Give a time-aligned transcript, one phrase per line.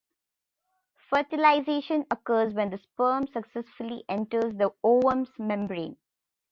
[1.11, 5.95] Fertilization occurs when the sperm successfully enters the ovum's membrane.